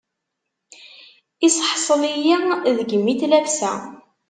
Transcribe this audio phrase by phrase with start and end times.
[1.47, 2.35] Iseḥṣel-iyi
[2.77, 3.73] deg imi n tlafsa.